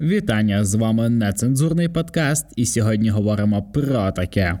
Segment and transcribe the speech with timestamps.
[0.00, 4.60] Вітання з вами нецензурний подкаст, і сьогодні говоримо про таке.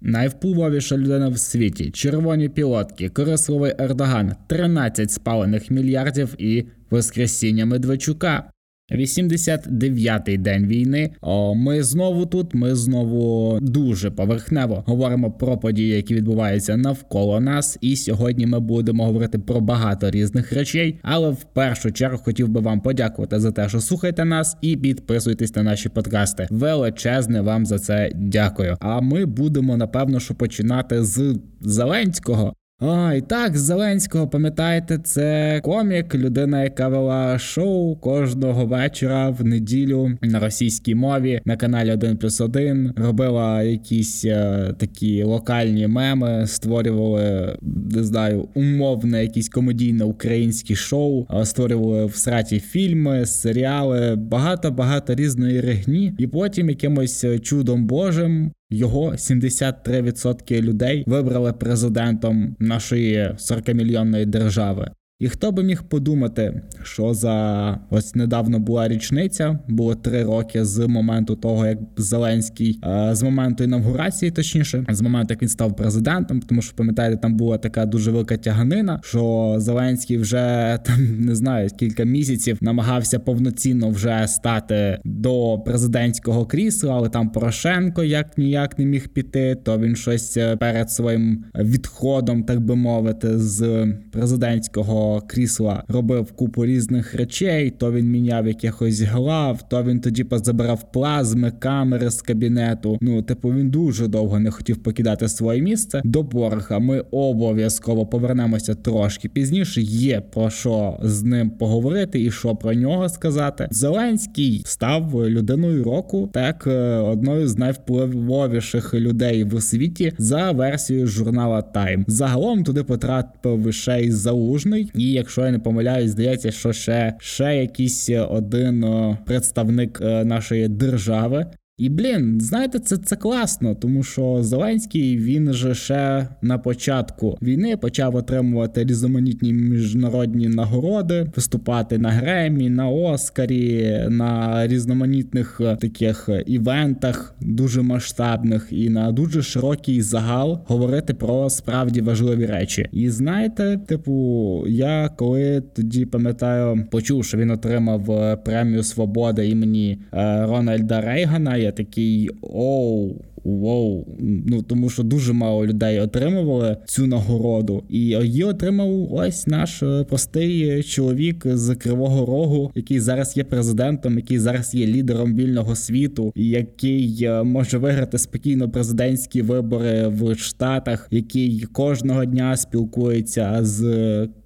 [0.00, 8.50] Найвпливовіша людина в світі, червоні пілотки, корисливий Ердоган, 13 спалених мільярдів і Воскресіння Медведчука.
[8.92, 11.10] 89-й день війни.
[11.20, 12.54] О, Ми знову тут.
[12.54, 17.78] Ми знову дуже поверхнево говоримо про події, які відбуваються навколо нас.
[17.80, 20.98] І сьогодні ми будемо говорити про багато різних речей.
[21.02, 25.56] Але в першу чергу хотів би вам подякувати за те, що слухаєте нас, і підписуйтесь
[25.56, 26.46] на наші подкасти.
[26.50, 28.76] Величезне вам за це дякую.
[28.80, 32.54] А ми будемо напевно що починати з Зеленського.
[32.78, 40.18] А, і так, Зеленського, пам'ятаєте, це комік, людина, яка вела шоу кожного вечора в неділю
[40.22, 47.56] на російській мові на каналі 1 плюс 1, робила якісь е, такі локальні меми, створювали,
[47.90, 56.14] не знаю, умовне, якісь комедійне українські шоу, створювали в сраті фільми, серіали, багато-багато різної регні,
[56.18, 64.90] і потім якимось чудом божим його 73% людей вибрали президентом нашої 40-мільйонної держави.
[65.24, 70.86] І хто би міг подумати, що за ось недавно була річниця, було три роки з
[70.86, 76.40] моменту того, як Зеленський е, з моменту інавгурації, точніше, з моменту як він став президентом,
[76.40, 81.68] тому що пам'ятаєте, там була така дуже велика тяганина, що Зеленський вже там не знаю
[81.70, 88.84] кілька місяців намагався повноцінно вже стати до президентського крісла, але там Порошенко як ніяк не
[88.84, 89.56] міг піти.
[89.64, 96.66] То він щось е, перед своїм відходом, так би мовити, з президентського крісла робив купу
[96.66, 97.70] різних речей.
[97.70, 102.98] То він міняв якихось глав, то він тоді позабирав плазми, камери з кабінету.
[103.00, 106.00] Ну, типу, він дуже довго не хотів покидати своє місце.
[106.04, 109.82] До борга ми обов'язково повернемося трошки пізніше.
[109.82, 113.68] Є про що з ним поговорити і що про нього сказати.
[113.70, 121.64] Зеленський став людиною року, так е, одною з найвпливовіших людей в світі за версією журнала
[121.74, 122.04] Time.
[122.06, 127.56] Загалом туди потрапив ще й залужний, і якщо я не помиляюсь, здається, що ще ще
[127.56, 128.86] якийсь один
[129.26, 131.46] представник е, нашої держави
[131.78, 137.76] і блін, знаєте, це це класно, тому що Зеленський він же ще на початку війни
[137.76, 147.82] почав отримувати різноманітні міжнародні нагороди, виступати на Гремі, на Оскарі, на різноманітних таких івентах, дуже
[147.82, 152.88] масштабних і на дуже широкий загал говорити про справді важливі речі.
[152.92, 159.98] І знаєте, типу, я коли тоді пам'ятаю, почув, що він отримав е, премію Свобода імені
[160.12, 163.16] е, Рональда Рейгана я такий оу.
[163.44, 164.06] Воу,
[164.46, 170.04] ну тому що дуже мало людей отримували цю нагороду, і її отримав ось наш е,
[170.04, 176.32] простий чоловік з Кривого Рогу, який зараз є президентом, який зараз є лідером вільного світу,
[176.36, 183.84] який е, може виграти спокійно президентські вибори в Штатах, який кожного дня спілкується з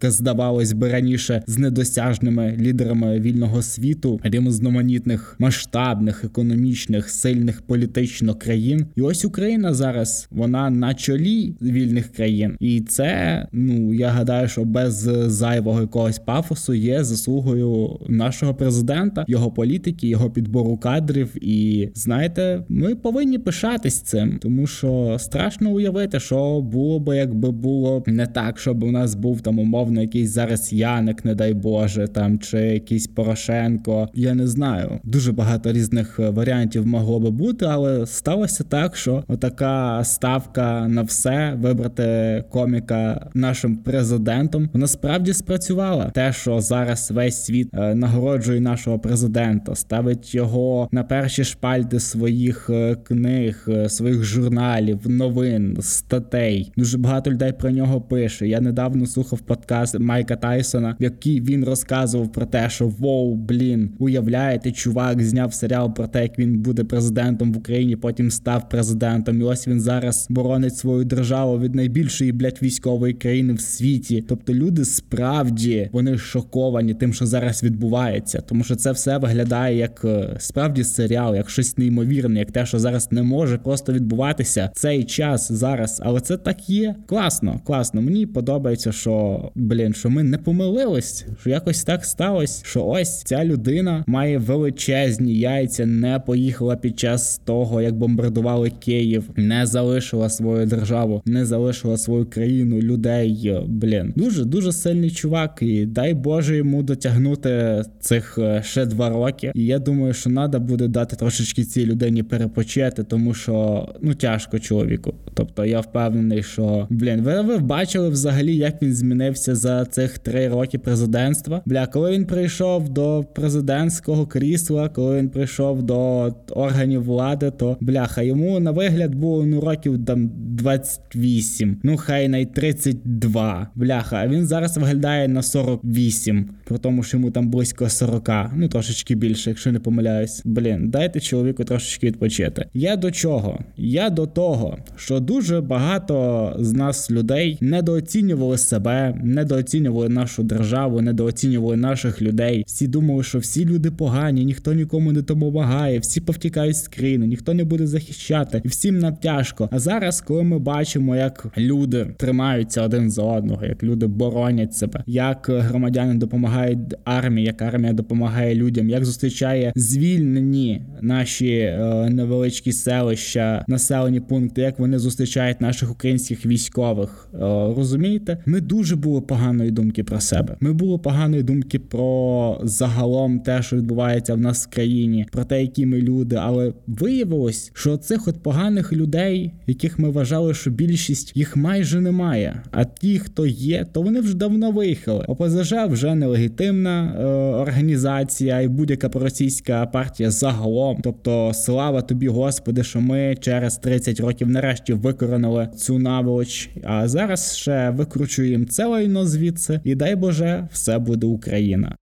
[0.03, 8.87] здавалось би раніше з недосяжними лідерами вільного світу, різноманітних масштабних економічних сильних політично країн.
[8.97, 14.65] І ось Україна зараз вона на чолі вільних країн, і це ну я гадаю, що
[14.65, 14.95] без
[15.27, 21.45] зайвого якогось пафосу є заслугою нашого президента, його політики, його підбору кадрів.
[21.45, 28.05] І знаєте, ми повинні пишатись цим, тому що страшно уявити, що було би, якби було
[28.07, 32.39] не так, щоб у нас був там умовно якийсь зараз Яник, не дай Боже, там
[32.39, 34.09] чи якийсь Порошенко.
[34.15, 35.01] Я не знаю.
[35.05, 41.03] Дуже багато різних варіантів могло би бути, але сталося так так, що отака ставка на
[41.03, 46.11] все вибрати коміка нашим президентом, вона справді спрацювала.
[46.11, 52.71] Те, що зараз весь світ е, нагороджує нашого президента, ставить його на перші шпальти своїх
[52.71, 56.73] е, книг, е, своїх журналів, новин, статей.
[56.77, 58.49] Дуже багато людей про нього пише.
[58.49, 63.91] Я недавно слухав подкаст Майка Тайсона, в який він розказував про те, що воу, блін,
[63.99, 69.41] уявляєте, чувак зняв серіал про те, як він буде президентом в Україні, потім став президентом.
[69.41, 74.25] І ось він зараз боронить свою державу від найбільшої блядь, військової країни в світі.
[74.29, 80.05] Тобто люди справді вони шоковані тим, що зараз відбувається, тому що це все виглядає як
[80.05, 85.05] е, справді серіал, як щось неймовірне, як те, що зараз не може просто відбуватися цей
[85.05, 86.01] час зараз.
[86.05, 86.95] Але це так є.
[87.07, 88.03] Класно, класно.
[88.03, 93.45] Мені подобається, що блін, що ми не помилились, що якось так сталося, що ось ця
[93.45, 100.29] людина має величезні яйця, не поїхала під час того, як бомбардували взяли Київ, не залишила
[100.29, 103.59] свою державу, не залишила свою країну, людей.
[103.67, 105.59] Блін, дуже дуже сильний чувак.
[105.61, 109.53] І дай Боже йому дотягнути цих е, ще два роки.
[109.55, 114.59] І я думаю, що треба буде дати трошечки цій людині перепочити, тому що ну тяжко
[114.59, 115.15] чоловіку.
[115.35, 120.49] Тобто я впевнений, що блін, ви, ви бачили взагалі, як він змінився за цих три
[120.49, 121.63] роки президентства.
[121.67, 128.23] Бля, коли він прийшов до президентського крісла, коли він прийшов до органів влади, то бляха
[128.23, 133.69] йому на вигляд було ну років там 28, ну хай най 32.
[133.75, 138.69] Бляха, а він зараз виглядає на 48, при тому, що йому там близько 40, ну
[138.69, 140.43] трошечки більше, якщо не помиляюсь.
[140.45, 142.67] Блін, дайте чоловіку трошечки відпочити.
[142.75, 143.61] Я до чого?
[143.77, 151.77] Я до того, що дуже багато з нас людей недооцінювали себе, недооцінювали нашу державу, недооцінювали
[151.77, 152.65] наших людей.
[152.67, 157.55] Всі думали, що всі люди погані, ніхто нікому не допомагає, всі повтікають з країни, ніхто
[157.55, 158.28] не буде захищати,
[158.65, 159.69] і всім нам тяжко.
[159.73, 165.03] А зараз, коли ми бачимо, як люди тримаються один за одного, як люди боронять себе,
[165.07, 173.65] як громадяни допомагають армії, як армія допомагає людям, як зустрічає звільнені наші е, невеличкі селища,
[173.69, 177.29] населені пункти, як вони зустрічають наших українських військових.
[177.35, 177.39] Е,
[177.77, 180.57] розумієте, ми дуже були поганої думки про себе.
[180.61, 185.63] Ми були поганої думки про загалом те, що відбувається в нас в країні, про те,
[185.63, 186.37] які ми люди.
[186.37, 192.63] Але виявилось, що цих от поганих людей, яких ми вважали, що більшість їх майже немає.
[192.71, 195.25] А ті, хто є, то вони вже давно виїхали.
[195.29, 197.25] ОПЗЖ вже нелегітимна е,
[197.63, 201.01] організація, і будь-яка проросійська партія загалом.
[201.03, 206.71] Тобто, слава тобі, Господи, що ми через 30 років нарешті викоронали цю наволоч.
[206.85, 211.97] А зараз ще викручуємо це лайно звідси, і дай Боже, все буде Україна.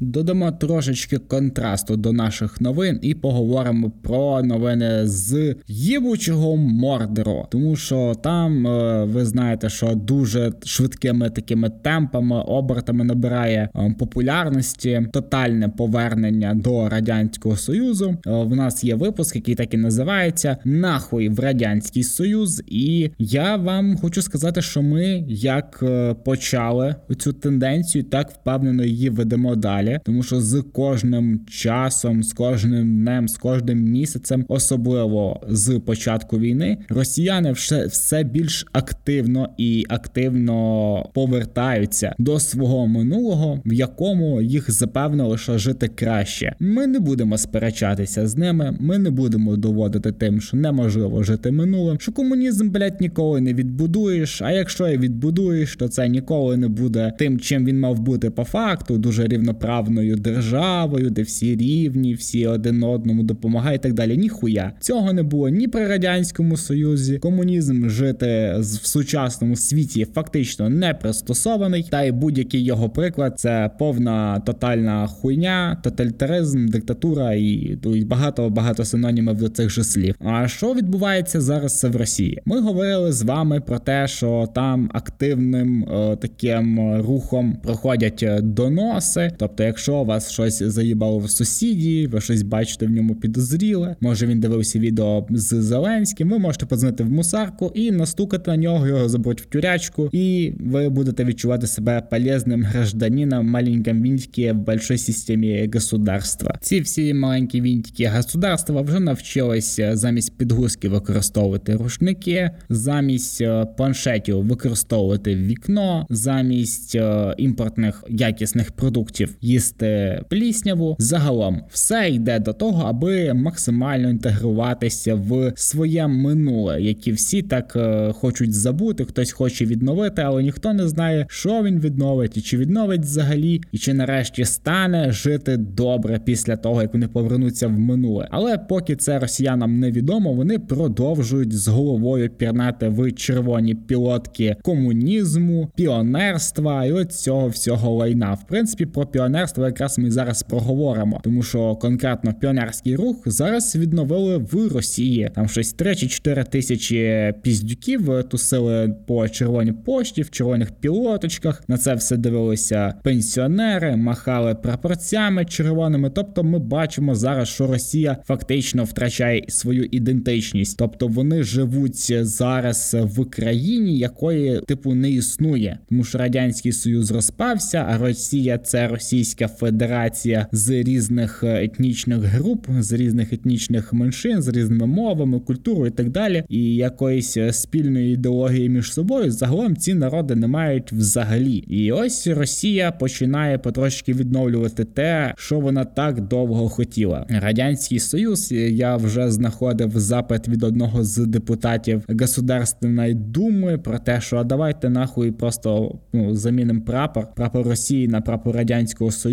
[0.00, 8.14] Додамо трошечки контрасту до наших новин і поговоримо про новини з їбучого мордеру, тому що
[8.22, 16.54] там е, ви знаєте, що дуже швидкими такими темпами, обертами набирає е, популярності, тотальне повернення
[16.54, 18.16] до радянського союзу.
[18.26, 22.62] Е, в нас є випуск, який так і називається Нахуй в радянський союз.
[22.66, 25.84] І я вам хочу сказати, що ми як
[26.24, 32.32] почали цю тенденцію, так впевнено її ведемо далі далі, тому що з кожним часом, з
[32.32, 39.84] кожним днем, з кожним місяцем, особливо з початку війни, росіяни все, все більш активно і
[39.88, 46.54] активно повертаються до свого минулого, в якому їх запевнили, що жити краще.
[46.60, 48.76] Ми не будемо сперечатися з ними.
[48.80, 54.42] Ми не будемо доводити тим, що неможливо жити минулим, що комунізм, блядь, ніколи не відбудуєш.
[54.42, 58.44] А якщо і відбудуєш, то це ніколи не буде тим, чим він мав бути по
[58.44, 64.16] факту, дуже рівноправно рівноправною державою, де всі рівні, всі один одному допомагають і так далі.
[64.16, 67.18] Ніхуя цього не було ні при радянському союзі.
[67.18, 71.86] Комунізм жити в сучасному світі фактично не пристосований.
[71.90, 79.36] Та й будь-який його приклад це повна тотальна хуйня, тоталітаризм, диктатура і багато багато синонімів
[79.38, 80.14] до цих же слів.
[80.20, 82.42] А що відбувається зараз в Росії?
[82.44, 89.62] Ми говорили з вами про те, що там активним е, таким рухом проходять доноси, тобто
[89.66, 94.78] якщо вас щось заїбало в сусіді, ви щось бачите в ньому підозріле, може він дивився
[94.78, 99.46] відео з Зеленським, ви можете подзвонити в мусарку і настукати на нього, його заберуть в
[99.46, 106.58] тюрячку, і ви будете відчувати себе полезним гражданином маленьком вінтики в большой системі государства.
[106.60, 115.34] Ці всі маленькі вінтики государства вже навчилися замість підгузки використовувати рушники, замість е, планшетів використовувати
[115.36, 120.96] вікно, замість е, імпортних якісних продуктів їсти плісняву.
[120.98, 128.12] Загалом все йде до того, аби максимально інтегруватися в своє минуле, які всі так е,
[128.12, 129.04] хочуть забути.
[129.04, 133.78] Хтось хоче відновити, але ніхто не знає, що він відновить, і чи відновить взагалі, і
[133.78, 138.28] чи нарешті стане жити добре після того, як вони повернуться в минуле.
[138.30, 146.84] Але поки це росіянам невідомо, вони продовжують з головою пірнати в червоні пілотки комунізму, піонерства
[146.84, 148.32] і от цього всього лайна.
[148.32, 153.76] В принципі, про піонерство піонерство якраз ми зараз проговоримо, тому що конкретно піонерський рух зараз
[153.76, 155.30] відновили в Росії.
[155.34, 161.62] Там щось 3 чи 4 тисячі піздюків тусили по червоній пошті, в червоних пілоточках.
[161.68, 166.10] На це все дивилися пенсіонери, махали прапорцями червоними.
[166.10, 173.24] Тобто, ми бачимо зараз, що Росія фактично втрачає свою ідентичність, тобто вони живуть зараз в
[173.24, 179.58] країні, якої типу не існує, тому що радянський союз розпався, а Росія це російська Російська
[179.58, 186.10] Федерація з різних етнічних груп, з різних етнічних меншин, з різними мовами, культурою і так
[186.10, 191.56] далі, і якоїсь спільної ідеології між собою загалом ці народи не мають взагалі.
[191.56, 197.26] І ось Росія починає потрошки відновлювати те, що вона так довго хотіла.
[197.28, 204.44] Радянський Союз я вже знаходив запит від одного з депутатів Государственної думи про те, що
[204.44, 209.25] давайте нахуй просто ну замінимо прапор прапор Росії на прапор Радянського Союзу.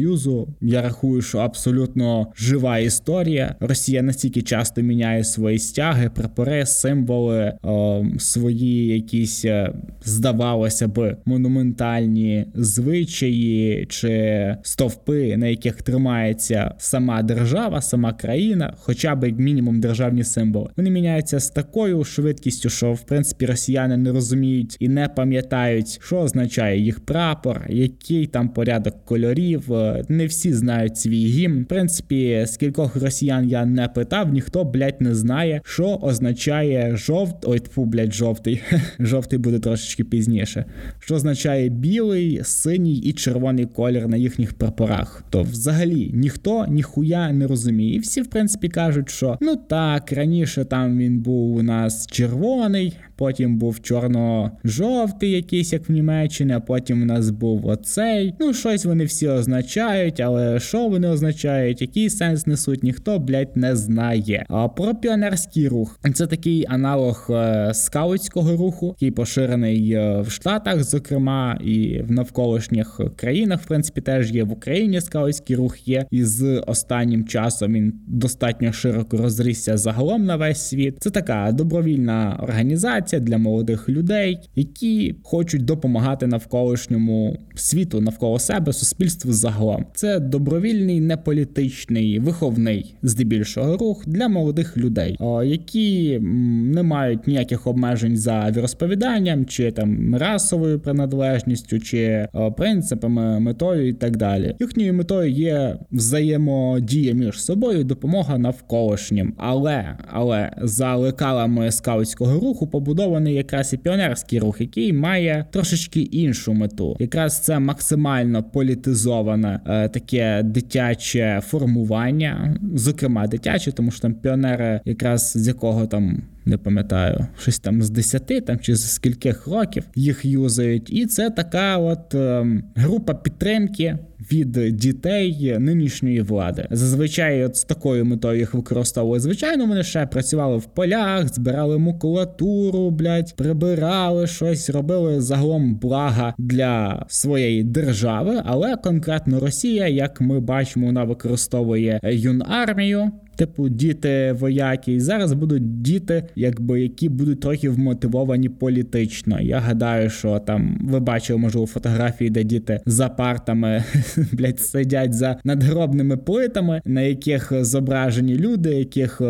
[0.61, 3.55] Я рахую, що абсолютно жива історія.
[3.59, 9.73] Росія настільки часто міняє свої стяги, прапори, символи, о, свої якісь е,
[10.05, 19.39] здавалося б монументальні звичаї чи стовпи, на яких тримається сама держава, сама країна, хоча б
[19.39, 20.69] мінімум державні символи.
[20.77, 26.19] Вони міняються з такою швидкістю, що в принципі росіяни не розуміють і не пам'ятають, що
[26.19, 29.72] означає їх прапор, який там порядок кольорів.
[29.75, 31.63] Е, не всі знають свій гімн.
[31.63, 37.35] В принципі, з кількох росіян я не питав, ніхто блядь, не знає, що означає жовт.
[37.43, 38.61] Ой, тьфу, блядь, жовтий.
[38.99, 40.65] Жовтий буде трошечки пізніше.
[40.99, 45.23] Що означає білий, синій і червоний колір на їхніх прапорах.
[45.29, 47.95] То взагалі ніхто ніхуя не розуміє.
[47.95, 52.93] І всі, в принципі, кажуть, що ну так, раніше там він був у нас червоний,
[53.23, 58.33] потім був чорно-жовтий, якийсь, як в Німеччині, а потім у нас був оцей.
[58.39, 63.75] Ну, щось вони всі означають, але що вони означають, який сенс несуть, ніхто, блядь, не
[63.75, 64.45] знає.
[64.49, 70.83] А про піонерський рух це такий аналог е, скаутського руху, який поширений е, в Штатах,
[70.83, 76.23] зокрема, і в навколишніх країнах, в принципі, теж є в Україні скаутський рух є, і
[76.23, 80.97] з останнім часом він достатньо широко розрісся загалом на весь світ.
[80.99, 89.33] Це така добровільна організація для молодих людей, які хочуть допомагати навколишньому світу, навколо себе, суспільству
[89.33, 89.85] загалом.
[89.93, 98.51] Це добровільний, неполітичний, виховний, здебільшого рух для молодих людей, які не мають ніяких обмежень за
[98.51, 102.27] віросповіданням, чи там расовою приналежністю, чи
[102.57, 104.55] принципами, метою і так далі.
[104.59, 113.33] Їхньою метою є взаємодія між собою, допомога навколишнім, але але за лекалами скаутського руху побудований
[113.33, 116.95] якраз і піонерський рух, який має трошечки іншу мету.
[116.99, 125.33] Якраз це максимально політизоване е, таке дитяче формування, зокрема дитяче, тому що там піонери, якраз
[125.35, 130.25] з якого там не пам'ятаю, щось там з 10 там чи з скільких років їх
[130.25, 132.45] юзають, і це така от е,
[132.75, 133.97] група підтримки.
[134.31, 139.19] Від дітей нинішньої влади зазвичай, от з такою метою їх використовували.
[139.19, 147.05] Звичайно, вони ще працювали в полях, збирали макулатуру, блядь, прибирали щось, робили загалом блага для
[147.09, 148.41] своєї держави.
[148.45, 155.81] Але конкретно Росія, як ми бачимо, вона використовує юнармію типу діти вояки, і зараз будуть
[155.81, 159.41] діти, якби які будуть трохи вмотивовані політично.
[159.41, 163.83] Я гадаю, що там ви бачили, можливо, фотографії, де діти за партами
[164.31, 169.21] блядь, сидять за надгробними плитами, на яких зображені люди, яких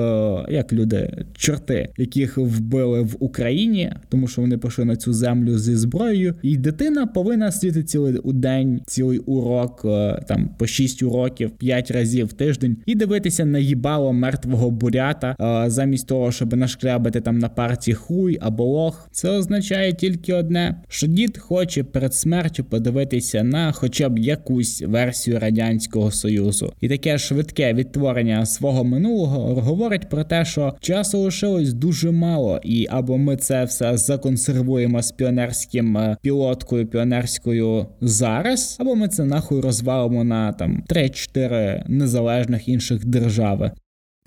[0.49, 5.75] як люди, чорти, яких вбили в Україні, тому що вони пішли на цю землю зі
[5.75, 9.81] зброєю, і дитина повинна сидіти цілий у день, цілий урок,
[10.27, 15.35] там по 6 уроків, 5 разів в тиждень, і дивитися на їба мало мертвого бурята,
[15.67, 19.09] замість того, щоб нашкрябати там на парті хуй або лох.
[19.11, 25.39] Це означає тільки одне: що дід хоче перед смертю подивитися на хоча б якусь версію
[25.39, 32.11] радянського союзу, і таке швидке відтворення свого минулого говорить про те, що часу лишилось дуже
[32.11, 39.07] мало, і або ми це все законсервуємо з піонерським е, пілоткою піонерською зараз, або ми
[39.07, 43.71] це нахуй розвалимо на там 3-4 незалежних інших держави.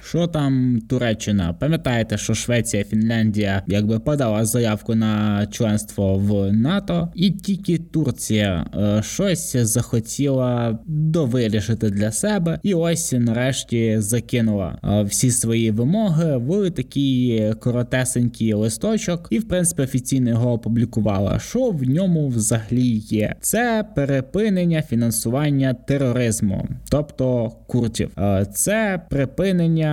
[0.03, 1.53] Що там Туреччина?
[1.53, 9.03] Пам'ятаєте, що Швеція, Фінляндія якби подала заявку на членство в НАТО, і тільки Турція е,
[9.03, 17.53] щось захотіла довирішити для себе, і ось нарешті закинула е, всі свої вимоги в такий
[17.61, 21.39] коротесенький листочок, і в принципі офіційно його опублікувала.
[21.39, 23.35] Що в ньому взагалі є?
[23.41, 29.86] Це перепинення фінансування тероризму, тобто куртів, е, це припинення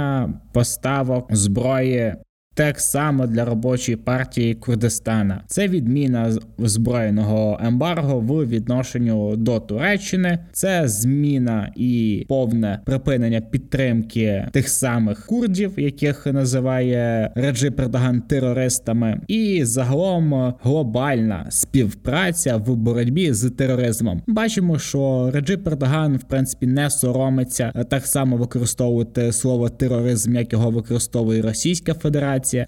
[0.53, 2.15] поставок зброї
[2.55, 5.43] Так само для робочої партії Курдистана.
[5.47, 14.69] Це відміна збройного ембарго в відношенню до Туреччини, це зміна і повне припинення підтримки тих
[14.69, 24.21] самих курдів, яких називає Реджип Ердоган терористами, і загалом глобальна співпраця в боротьбі з тероризмом.
[24.27, 30.71] Бачимо, що Реджип Ердоган в принципі не соромиться так само використовувати слово тероризм, як його
[30.71, 32.42] використовує Російська Федерація.
[32.53, 32.65] Е,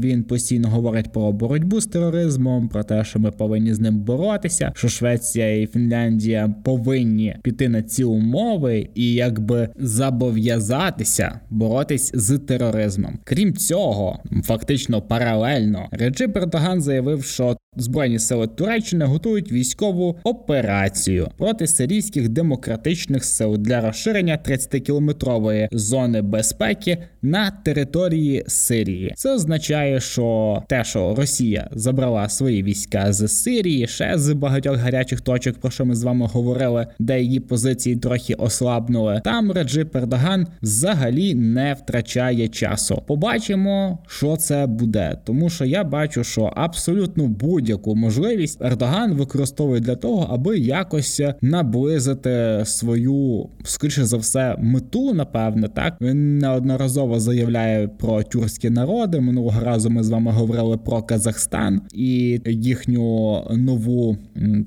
[0.00, 4.72] він постійно говорить про боротьбу з тероризмом, про те, що ми повинні з ним боротися.
[4.76, 13.18] Що Швеція і Фінляндія повинні піти на ці умови і якби зобов'язатися боротись з тероризмом.
[13.24, 21.66] Крім цього, фактично паралельно Реджи Бердоган заявив, що Збройні сили Туреччини готують військову операцію проти
[21.66, 29.12] сирійських демократичних сил для розширення 30-кілометрової зони безпеки на території Сирії.
[29.16, 35.20] Це означає, що те, що Росія забрала свої війська з Сирії, ще з багатьох гарячих
[35.20, 39.20] точок, про що ми з вами говорили, де її позиції трохи ослабнули.
[39.24, 43.02] Там Реджип Ердоган взагалі не втрачає часу.
[43.06, 47.28] Побачимо, що це буде, тому що я бачу, що абсолютно
[47.68, 55.14] будь-яку можливість Ердоган використовує для того, аби якось наблизити свою, скоріше за все, мету.
[55.14, 59.20] Напевне, так він неодноразово заявляє про тюркські народи.
[59.20, 64.16] Минулого разу ми з вами говорили про Казахстан і їхню нову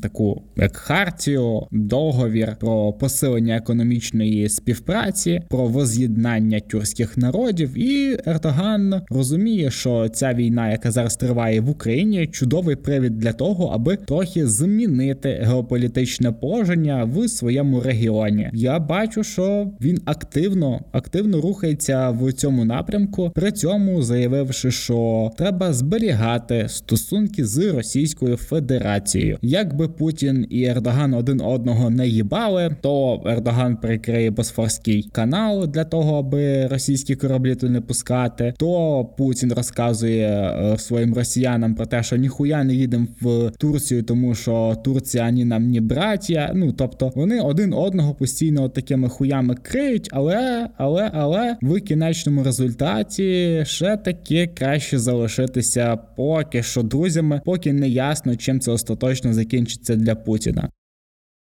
[0.02, 7.78] таку як хартію, договір про посилення економічної співпраці, про воз'єднання тюркських народів.
[7.78, 13.66] І Ердоган розуміє, що ця війна, яка зараз триває в Україні, чудовий привід для того,
[13.66, 18.50] аби трохи змінити геополітичне положення в своєму регіоні.
[18.54, 25.74] Я бачу, що він активно активно рухається в цьому напрямку, при цьому заявивши, що треба
[25.74, 29.38] зберігати стосунки з Російською Федерацією.
[29.42, 36.18] Якби Путін і Ердоган один одного не їбали, то Ердоган прикриє Босфорський канал для того,
[36.18, 38.54] аби російські кораблі туди не пускати.
[38.58, 44.36] То Путін розказує е, своїм росіянам про те, що ніхуя не їдемо в Турцію, тому
[44.36, 46.52] що Турція ані нам ні браття.
[46.56, 53.62] Ну тобто вони один одного постійно такими хуями криють, але але але в кінечному результаті
[53.66, 60.16] ще таки краще залишитися поки що друзями, поки не ясно, чим це остаточно закінчиться для
[60.16, 60.70] Путіна.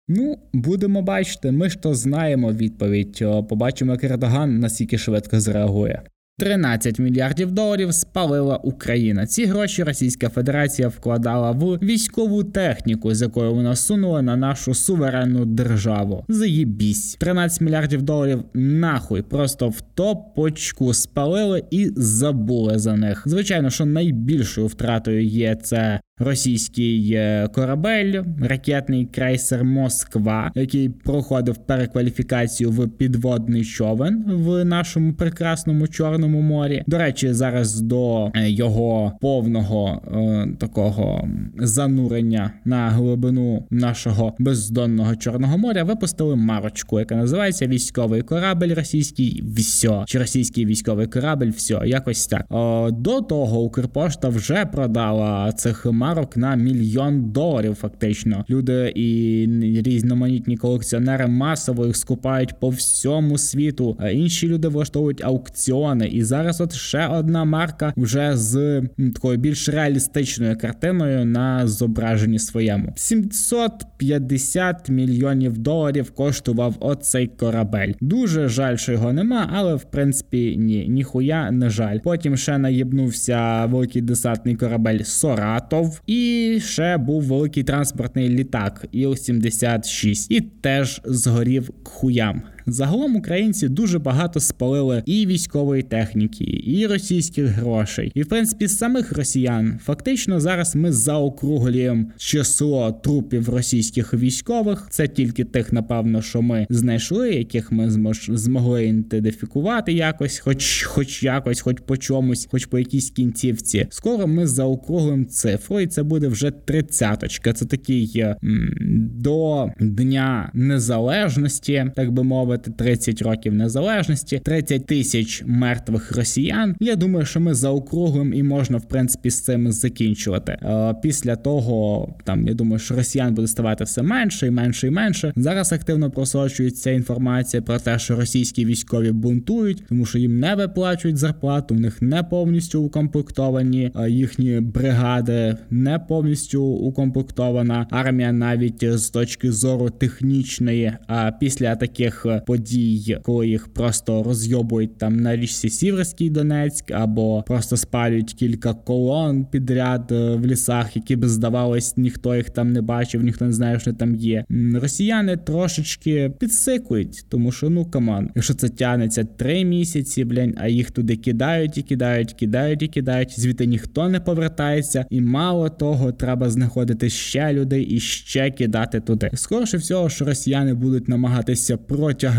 [0.07, 3.23] Ну, будемо бачити, ми ж то знаємо відповідь.
[3.49, 6.01] Побачимо, як Ердоган наскільки швидко зреагує.
[6.37, 9.27] 13 мільярдів доларів спалила Україна.
[9.27, 15.45] Ці гроші Російська Федерація вкладала в військову техніку, з якою вона сунула на нашу суверенну
[15.45, 16.25] державу.
[16.29, 17.15] Заєбісь.
[17.15, 23.23] 13 мільярдів доларів нахуй просто в топочку спалили і забули за них.
[23.25, 32.71] Звичайно, що найбільшою втратою є це російський е, корабель, ракетний крейсер Москва, який проходив перекваліфікацію
[32.71, 36.83] в підводний човен в нашому прекрасному чорному морі.
[36.87, 45.57] До речі, зараз до е, його повного е, такого занурення на глибину нашого бездонного чорного
[45.57, 49.43] моря випустили марочку, яка називається військовий корабель російський.
[49.57, 50.03] Все.
[50.05, 52.45] чи російський військовий корабель, все, якось так.
[52.49, 57.75] О, до того Укрпошта вже продала цих марок на мільйон доларів.
[57.75, 59.47] Фактично, люди і
[59.85, 63.97] різноманітні колекціонери масово їх скупають по всьому світу.
[63.99, 66.07] А інші люди влаштовують аукціони.
[66.07, 68.81] І зараз, от ще одна марка вже з
[69.13, 72.93] такою більш реалістичною картиною на зображенні своєму.
[72.95, 77.91] 750 мільйонів доларів коштував оцей корабель.
[78.01, 81.99] Дуже жаль, що його нема, але в принципі ні, ніхуя не жаль.
[82.03, 85.92] Потім ще наєбнувся великий десантний корабель Соратов.
[86.07, 92.41] І ще був великий транспортний літак Іл-76 і теж згорів к хуям.
[92.65, 99.11] Загалом українці дуже багато спалили і військової техніки, і російських грошей, і в принципі самих
[99.11, 99.79] росіян.
[99.83, 104.87] Фактично зараз ми заокруглюємо число трупів російських військових.
[104.89, 111.23] Це тільки тих, напевно, що ми знайшли, яких ми змож змогли ідентифікувати якось, хоч, хоч
[111.23, 113.87] якось, хоч по чомусь, хоч по якійсь кінцівці.
[113.89, 117.53] Скоро ми заокруглимо цифру, і це буде вже тридцяточка.
[117.53, 118.69] Це такий м
[119.15, 126.75] до Дня Незалежності, так би мовити відсвяткувати 30 років незалежності, 30 тисяч мертвих росіян.
[126.79, 130.51] Я думаю, що ми заокруглим і можна в принципі з цим закінчувати.
[130.51, 134.91] Е, після того там я думаю, що росіян буде ставати все менше і менше і
[134.91, 135.33] менше.
[135.35, 141.17] Зараз активно просочується інформація про те, що російські військові бунтують, тому що їм не виплачують
[141.17, 149.51] зарплату, в них не повністю укомплектовані їхні бригади, не повністю укомплектована армія, навіть з точки
[149.51, 150.93] зору технічної.
[151.07, 157.77] А після таких подій, коли їх просто розйобують там на річці Сіверський Донецьк, або просто
[157.77, 163.23] спалюють кілька колон підряд е, в лісах, які би здавалось, ніхто їх там не бачив,
[163.23, 164.45] ніхто не знає, що там є.
[164.75, 170.91] Росіяни трошечки підсикують, тому що ну каман, якщо це тягнеться три місяці, блін, а їх
[170.91, 173.39] туди кидають і кидають, кидають і кидають.
[173.39, 179.29] Звідти ніхто не повертається, і мало того, треба знаходити ще людей і ще кидати туди.
[179.33, 182.32] Скоріше всього, що росіяни будуть намагатися протягнути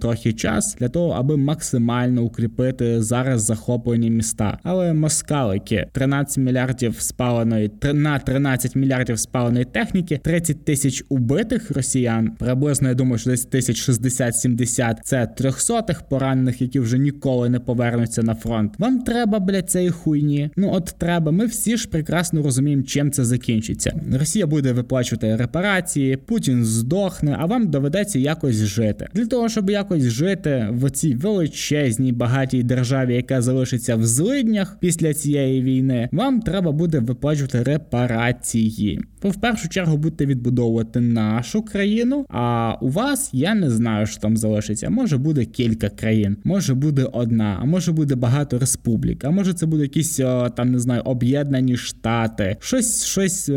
[0.00, 4.58] трохи час для того, аби максимально укріпити зараз захоплені міста.
[4.62, 12.30] Але москалики 13 мільярдів спаленої на 13 мільярдів спаленої техніки, 30 тисяч убитих росіян.
[12.38, 18.22] Приблизно я думаю, що десь тисяч 60-70 це трьохсотих поранених, які вже ніколи не повернуться
[18.22, 18.74] на фронт.
[18.78, 20.50] Вам треба блядь, цієї хуйні.
[20.56, 21.32] Ну от треба.
[21.32, 24.00] Ми всі ж прекрасно розуміємо, чим це закінчиться.
[24.18, 29.08] Росія буде виплачувати репарації, Путін здохне, а вам доведеться якось жити.
[29.14, 35.14] Для того щоб якось жити в цій величезній багатій державі, яка залишиться в злиднях після
[35.14, 39.00] цієї війни, вам треба буде виплачувати репарації.
[39.22, 42.26] Ви в першу чергу будете відбудовувати нашу країну.
[42.28, 44.90] А у вас я не знаю, що там залишиться.
[44.90, 49.66] Може буде кілька країн, може буде одна, а може буде багато республік, а може це
[49.66, 50.16] буде якісь
[50.56, 52.56] там не знаю об'єднані штати.
[52.60, 53.50] Щось, щось,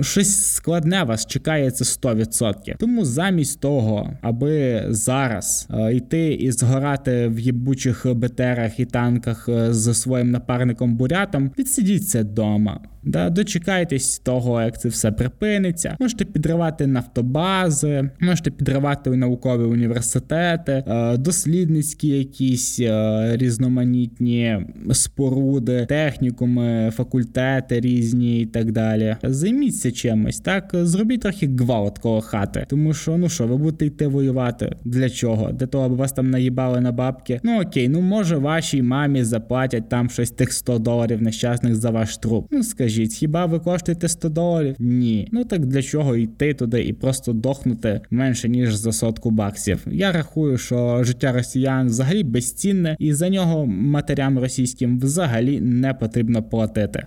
[0.00, 2.76] щось складне вас чекає це 100%.
[2.78, 10.30] Тому замість того, аби зараз йти і згорати в єбучих БТРах і танках з своїм
[10.30, 12.80] напарником бурятом, відсидіться вдома.
[13.04, 15.96] Да, Дочекайтесь того, як це все припиниться.
[16.00, 24.58] Можете підривати нафтобази, можете підривати наукові університети, е, дослідницькі якісь е, різноманітні
[24.92, 29.16] споруди, технікуми, факультети різні і так далі.
[29.22, 34.06] Займіться чимось, так зробіть трохи гвалт коло хати, тому що ну що, ви будете йти
[34.06, 35.52] воювати для чого?
[35.52, 37.40] Для того, аби вас там наїбали на бабки.
[37.42, 42.16] Ну окей, ну може вашій мамі заплатять там щось тих 100 доларів нещасних за ваш
[42.16, 42.46] труп.
[42.50, 44.76] Ну скажіть скажіть, хіба ви коштуєте 100 доларів?
[44.78, 45.28] Ні.
[45.32, 49.86] Ну так для чого йти туди і просто дохнути менше ніж за сотку баксів?
[49.90, 56.42] Я рахую, що життя росіян взагалі безцінне, і за нього матерям російським взагалі не потрібно
[56.42, 57.06] платити.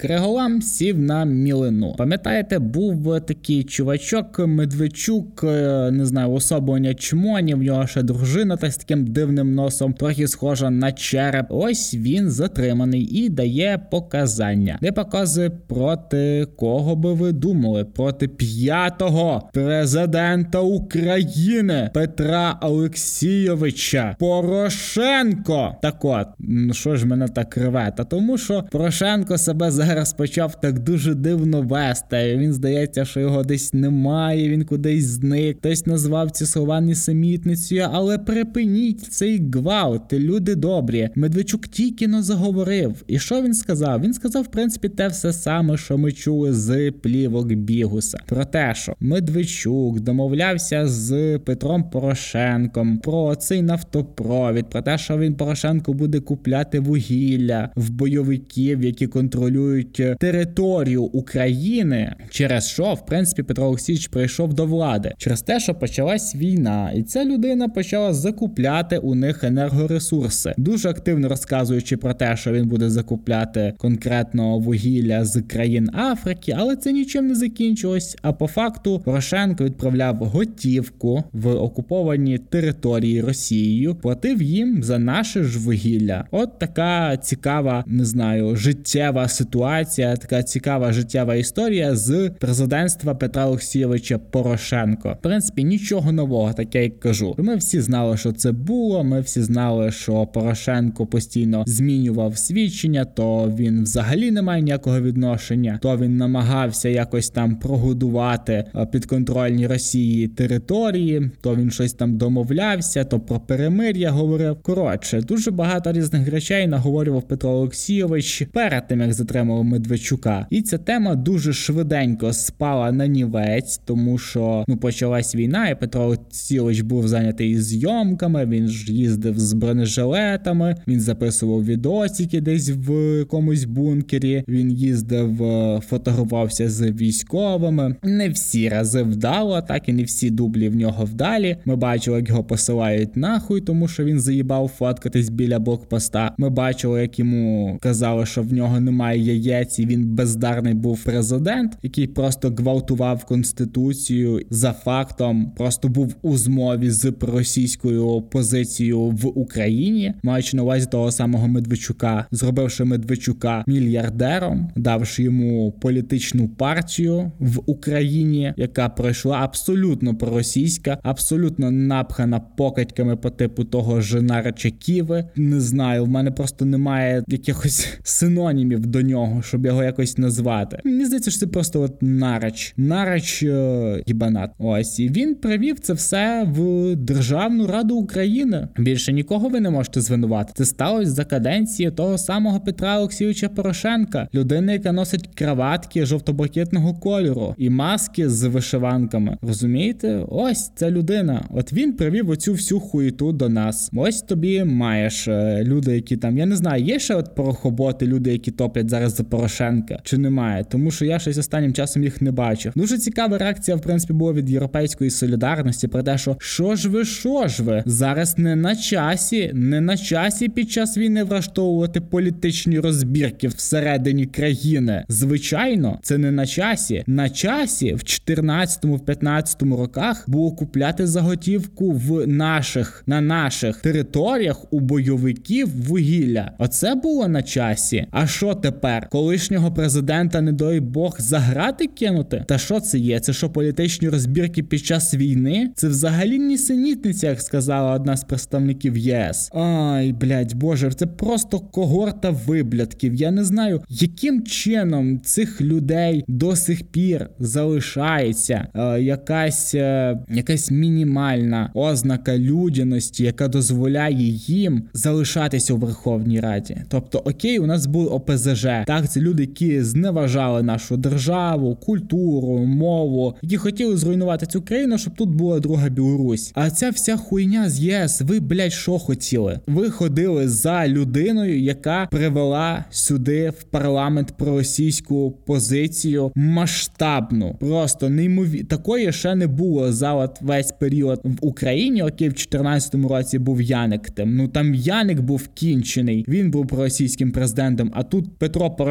[0.00, 1.94] Криголам сів на мілину.
[1.98, 8.70] Пам'ятаєте, був такий чувачок Медведчук, е, не знаю, особлення чмоні, в нього ще дружина та
[8.70, 11.46] з таким дивним носом, трохи схожа на череп.
[11.48, 17.84] Ось він затриманий і дає показання, де показує проти кого би ви думали?
[17.84, 25.76] Проти п'ятого президента України Петра Олексійовича Порошенко.
[25.82, 26.26] Так от,
[26.72, 27.92] що ж мене так рве?
[27.96, 32.36] Та тому що Порошенко себе за зараз почав так дуже дивно вести.
[32.36, 35.58] Він здається, що його десь немає, він кудись зник.
[35.58, 41.10] Хтось назвав ці слова несамітницею, але припиніть цей гвалт, люди добрі.
[41.14, 43.04] Медведчук тільки но заговорив.
[43.06, 44.00] І що він сказав?
[44.00, 48.18] Він сказав, в принципі, те все саме, що ми чули з плівок Бігуса.
[48.26, 55.34] Про те, що Медведчук домовлявся з Петром Порошенком про цей нафтопровід, про те, що він
[55.34, 63.06] Порошенко буде купляти вугілля в бойовиків, які контролюють контролюють е, територію України, через що в
[63.06, 65.12] принципі Петро Олексійович прийшов до влади.
[65.18, 71.28] Через те, що почалась війна, і ця людина почала закупляти у них енергоресурси, дуже активно
[71.28, 77.26] розказуючи про те, що він буде закупляти конкретно вугілля з країн Африки, але це нічим
[77.26, 78.16] не закінчилось.
[78.22, 85.58] А по факту Порошенко відправляв готівку в окуповані території Росією, платив їм за наше ж
[85.58, 86.24] вугілля.
[86.30, 93.46] От така цікава, не знаю, життєва ситуація ситуація, така цікава життєва історія з президентства Петра
[93.46, 95.16] Олексійовича Порошенко.
[95.20, 97.34] В принципі, нічого нового, таке як кажу.
[97.38, 99.04] Ми всі знали, що це було.
[99.04, 105.78] Ми всі знали, що Порошенко постійно змінював свідчення, то він взагалі не має ніякого відношення,
[105.82, 113.04] то він намагався якось там прогодувати е, підконтрольні Росії території, то він щось там домовлявся,
[113.04, 114.56] то про перемир'я говорив.
[114.62, 120.46] Коротше, дуже багато різних речей наговорював Петро Олексійович перед тим, як затримав тему Медведчука.
[120.50, 126.02] І ця тема дуже швиденько спала на нівець, тому що ну почалась війна, і Петро
[126.02, 128.46] Олексійович був зайнятий зйомками.
[128.46, 134.44] Він ж їздив з бронежилетами, він записував відосики десь в якомусь бункері.
[134.48, 137.96] Він їздив, е, фотографувався з військовими.
[138.02, 141.56] Не всі рази вдало, так і не всі дублі в нього вдалі.
[141.64, 146.34] Ми бачили, як його посилають нахуй, тому що він заїбав фоткатись біля блокпоста.
[146.38, 149.39] Ми бачили, як йому казали, що в нього немає
[149.78, 156.90] і він бездарний був президент, який просто гвалтував конституцію за фактом, просто був у змові
[156.90, 165.22] з російською опозицією в Україні, маючи на увазі того самого Медведчука, зробивши Медведчука мільярдером, давши
[165.22, 174.00] йому політичну партію в Україні, яка пройшла абсолютно проросійська, абсолютно напхана покатьками по типу того
[174.00, 175.24] Женара Чеківи.
[175.36, 180.78] Не знаю, в мене просто немає якихось синонімів до нього, щоб його якось назвати.
[180.84, 184.50] Мені здається, що це просто от нарач, нарач е, гібанат.
[184.58, 188.68] Ось і він привів це все в Державну Раду України.
[188.78, 190.52] Більше нікого ви не можете звинувати.
[190.56, 197.54] Це сталося за каденції того самого Петра Олексійовича Порошенка, людини, яка носить краватки жовто-блакитного кольору
[197.58, 199.36] і маски з вишиванками.
[199.42, 200.24] Розумієте?
[200.28, 201.44] Ось ця людина.
[201.50, 203.90] От він привів оцю всю хуєту до нас.
[203.96, 208.32] Ось тобі маєш е, люди, які там я не знаю, є ще от порохоботи, люди,
[208.32, 210.64] які топлять зараз за Порошенка, чи немає?
[210.70, 212.72] Тому що я щось останнім часом їх не бачив.
[212.76, 217.04] Дуже цікава реакція, в принципі, була від європейської солідарності про те, що що ж ви,
[217.04, 222.78] що ж ви зараз не на часі, не на часі під час війни влаштовувати політичні
[222.78, 225.04] розбірки всередині країни.
[225.08, 227.04] Звичайно, це не на часі.
[227.06, 235.86] На часі в 14-15 роках було купляти заготівку в наших на наших територіях у бойовиків
[235.86, 236.50] вугілля.
[236.58, 238.06] Оце було на часі.
[238.10, 239.08] А що тепер?
[239.10, 242.44] Колишнього президента, не дай Бог, заграти кинути?
[242.48, 243.20] Та що це є?
[243.20, 245.70] Це що політичні розбірки під час війни?
[245.76, 249.50] Це взагалі нісенітниця, як сказала одна з представників ЄС.
[249.54, 253.14] Ай, блядь, боже, це просто когорта виблядків.
[253.14, 260.70] Я не знаю, яким чином цих людей до сих пір залишається е, якась, е, якась
[260.70, 266.76] мінімальна ознака людяності, яка дозволяє їм залишатися у Верховній Раді.
[266.88, 268.66] Тобто, окей, у нас були ОПЗЖ.
[268.86, 275.14] Так, це люди, які зневажали нашу державу, культуру, мову, які хотіли зруйнувати цю країну, щоб
[275.14, 276.52] тут була друга Білорусь.
[276.54, 279.60] А ця вся хуйня з ЄС, ви, блядь, що хотіли?
[279.66, 288.66] Ви ходили за людиною, яка привела сюди в парламент проросійську позицію масштабну, просто неймовірно.
[288.68, 292.02] Такої ще не було за от весь період в Україні.
[292.02, 294.10] Окей, в 2014 році був Яник.
[294.10, 296.24] Тим ну там Яник був кінчений.
[296.28, 297.90] Він був проросійським президентом.
[297.94, 298.89] А тут Петро Порошенко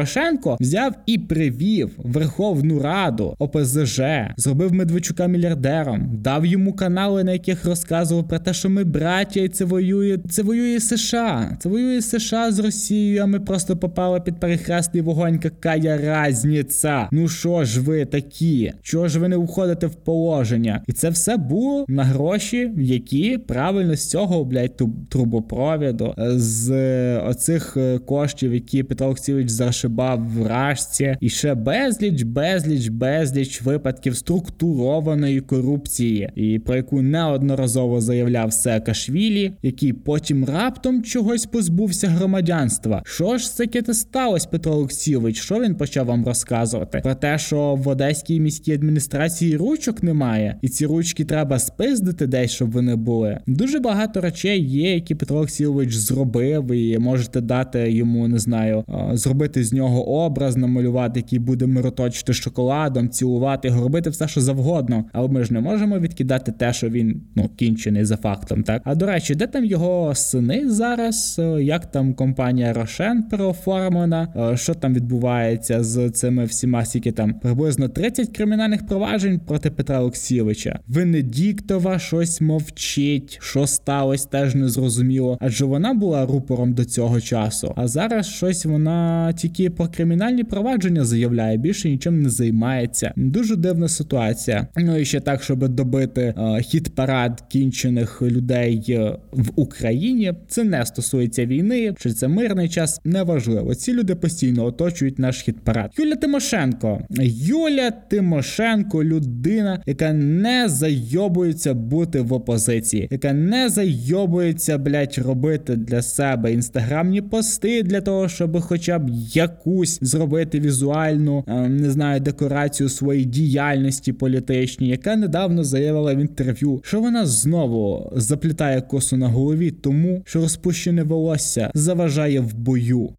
[0.60, 4.00] взяв і привів Верховну Раду ОПЗЖ,
[4.36, 9.48] зробив Медведчука мільярдером, дав йому канали, на яких розказував про те, що ми браття, і
[9.48, 10.18] це воює.
[10.30, 11.56] Це воює США.
[11.60, 13.22] Це воює США з Росією.
[13.22, 15.38] А ми просто попали під перехресний вогонь.
[15.38, 17.08] Какая разниця?
[17.12, 18.72] Ну що ж ви такі?
[18.82, 20.82] Чого ж ви не входите в положення?
[20.86, 26.70] І це все було на гроші, які правильно з цього блядь, трубопровіду, з
[27.18, 29.48] оцих е, коштів, які Петро Олексійович
[29.90, 38.00] зашибав в рашці, і ще безліч, безліч, безліч випадків структурованої корупції, і про яку неодноразово
[38.00, 43.02] заявляв Саакашвілі, який потім раптом чогось позбувся громадянства.
[43.06, 45.40] Що ж таке сталося, Петро Олексійович?
[45.40, 47.00] Що він почав вам розказувати?
[47.02, 52.50] Про те, що в Одеській міській адміністрації ручок немає, і ці ручки треба спиздити десь,
[52.50, 53.38] щоб вони були.
[53.46, 59.64] Дуже багато речей є, які Петро Олексійович зробив, і можете дати йому, не знаю, зробити
[59.64, 65.04] з нього образ, намалювати, який буде мироточити шоколадом, цілувати його, робити все, що завгодно.
[65.12, 68.62] Але ми ж не можемо відкидати те, що він ну кінчений за фактом.
[68.62, 71.40] Так а до речі, де там його сини зараз?
[71.60, 74.54] Як там компанія Рошен переоформлена?
[74.56, 80.78] Що там відбувається з цими всіма скільки там приблизно 30 кримінальних проваджень проти Петра Олексійовича?
[80.88, 87.72] Венедіктова щось мовчить, що сталося, теж не зрозуміло, адже вона була рупором до цього часу.
[87.76, 93.12] А зараз щось вона тільки про кримінальні провадження заявляє, більше нічим не займається.
[93.16, 94.66] Дуже дивна ситуація.
[94.76, 100.32] Ну і ще так, щоб добити е, хіт парад кінчених людей е, в Україні.
[100.48, 103.00] Це не стосується війни, чи це мирний час.
[103.04, 103.74] Неважливо.
[103.74, 105.90] Ці люди постійно оточують наш хіт парад.
[105.98, 107.00] Юля Тимошенко.
[107.32, 116.02] Юля Тимошенко, людина, яка не зайобується бути в опозиції, яка не зайобується, блять, робити для
[116.02, 122.20] себе інстаграмні пости для того, щоб хоча б як якусь зробити візуальну, е, не знаю,
[122.20, 129.28] декорацію своєї діяльності політичній, яка недавно заявила в інтерв'ю, що вона знову заплітає косу на
[129.28, 133.10] голові, тому що розпущене волосся заважає в бою.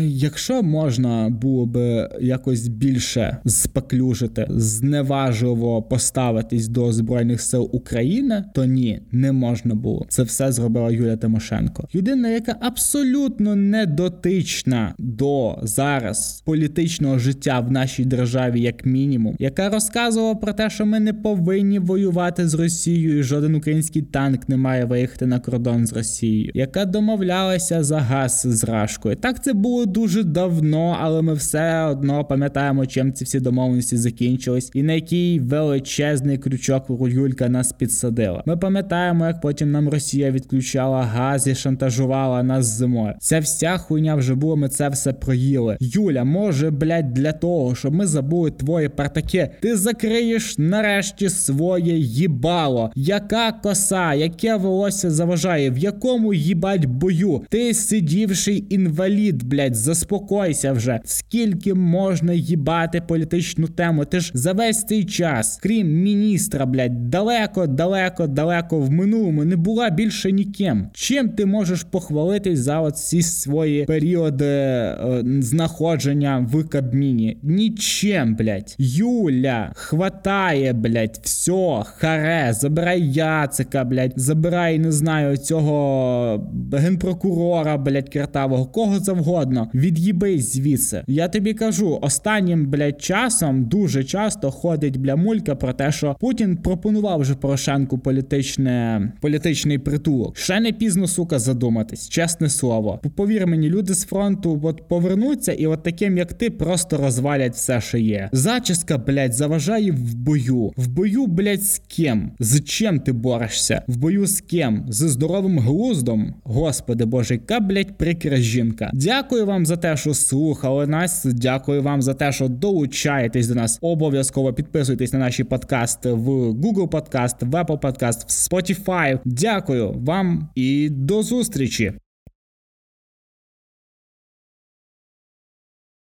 [0.00, 9.00] Якщо можна було би якось більше споклюжити, зневажливо поставитись до збройних сил України, то ні,
[9.12, 10.06] не можна було.
[10.08, 11.88] Це все зробила Юлія Тимошенко.
[11.94, 19.68] Людина, яка абсолютно не дотична до зараз політичного життя в нашій державі, як мінімум, яка
[19.68, 24.56] розказувала про те, що ми не повинні воювати з Росією, і жоден український танк не
[24.56, 29.17] має виїхати на кордон з Росією, яка домовлялася за газ з Рашкою.
[29.20, 34.70] Так це було дуже давно, але ми все одно пам'ятаємо, чим ці всі домовленості закінчились,
[34.74, 38.42] і на який величезний крючок Юлька нас підсадила.
[38.46, 43.14] Ми пам'ятаємо, як потім нам Росія відключала газ і шантажувала нас зимою.
[43.20, 44.56] Ця вся хуйня вже була.
[44.56, 45.76] Ми це все проїли.
[45.80, 52.92] Юля, може, блядь, для того, щоб ми забули твої партаки, ти закриєш нарешті своє їбало.
[52.94, 57.42] Яка коса, яке волосся заважає, в якому їбать бою?
[57.48, 61.00] Ти сидівший інвалід інвалід, блядь, заспокойся вже.
[61.04, 64.04] Скільки можна їбати політичну тему?
[64.04, 69.56] Ти ж за весь цей час, крім міністра, блядь, далеко, далеко, далеко в минулому не
[69.56, 70.88] була більше ніким.
[70.92, 77.38] Чим ти можеш похвалитись за оці свої періоди е, знаходження в Кабміні?
[77.42, 78.74] Нічим, блядь.
[78.78, 88.66] Юля, хватає, блядь, все, харе, забирай Яцика, блядь, забирай, не знаю, цього генпрокурора, блядь, картавого.
[88.66, 89.70] Кого завгодно.
[89.74, 91.02] Від'їбись звідси.
[91.06, 96.56] Я тобі кажу, останнім блядь, часом дуже часто ходить бля мулька про те, що Путін
[96.56, 100.36] пропонував вже Порошенку політичне політичний притулок.
[100.36, 103.00] Ще не пізно, сука, задуматись, чесне слово.
[103.16, 107.80] Повір мені, люди з фронту от повернуться, і от таким, як ти, просто розвалять все,
[107.80, 108.28] що є.
[108.32, 110.72] Зачіска, блядь, заважає в бою.
[110.76, 112.30] В бою, блядь, з ким?
[112.38, 113.82] З чим ти борешся?
[113.86, 114.84] В бою з ким?
[114.88, 116.34] З здоровим глуздом?
[116.44, 118.77] Господи боже, яка, блядь, прикра жінка.
[118.92, 121.24] Дякую вам за те, що слухали нас.
[121.24, 123.78] Дякую вам за те, що долучаєтесь до нас.
[123.82, 129.18] Обов'язково підписуйтесь на наші подкасти в Google Podcast, в Apple Podcast, в Spotify.
[129.24, 131.92] Дякую вам і до зустрічі.